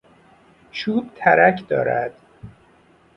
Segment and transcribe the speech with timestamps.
[0.71, 2.11] چوب ترک دارد.